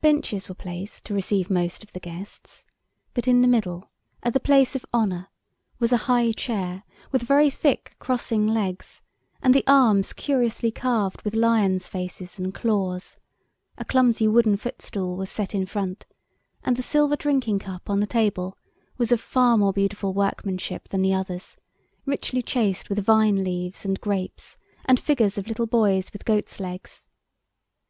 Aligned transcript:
Benches 0.00 0.48
were 0.48 0.54
placed 0.54 1.04
to 1.04 1.12
receive 1.12 1.50
most 1.50 1.84
of 1.84 1.92
the 1.92 2.00
guests, 2.00 2.64
but 3.12 3.28
in 3.28 3.42
the 3.42 3.46
middle, 3.46 3.90
at 4.22 4.32
the 4.32 4.40
place 4.40 4.74
of 4.74 4.86
honour, 4.94 5.28
was 5.78 5.92
a 5.92 5.98
high 6.08 6.32
chair 6.32 6.82
with 7.12 7.24
very 7.24 7.50
thick 7.50 7.94
crossing 7.98 8.46
legs, 8.46 9.02
and 9.42 9.54
the 9.54 9.66
arms 9.66 10.14
curiously 10.14 10.70
carved 10.70 11.20
with 11.26 11.34
lions' 11.34 11.88
faces 11.88 12.38
and 12.38 12.54
claws; 12.54 13.18
a 13.76 13.84
clumsy 13.84 14.26
wooden 14.26 14.56
footstool 14.56 15.14
was 15.14 15.28
set 15.28 15.54
in 15.54 15.66
front, 15.66 16.06
and 16.64 16.78
the 16.78 16.82
silver 16.82 17.14
drinking 17.16 17.58
cup 17.58 17.90
on 17.90 18.00
the 18.00 18.06
table 18.06 18.56
was 18.96 19.12
of 19.12 19.20
far 19.20 19.58
more 19.58 19.74
beautiful 19.74 20.14
workmanship 20.14 20.88
than 20.88 21.02
the 21.02 21.12
others, 21.12 21.58
richly 22.06 22.40
chased 22.40 22.88
with 22.88 23.04
vine 23.04 23.44
leaves 23.44 23.84
and 23.84 24.00
grapes, 24.00 24.56
and 24.86 24.98
figures 24.98 25.36
of 25.36 25.48
little 25.48 25.66
boys 25.66 26.14
with 26.14 26.24
goats' 26.24 26.60
legs. 26.60 27.08